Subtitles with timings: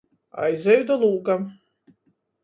[0.45, 1.43] Aizeju da lūgam.